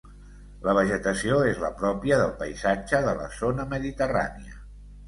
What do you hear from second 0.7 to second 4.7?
vegetació és la pròpia del paisatge de la zona mediterrània.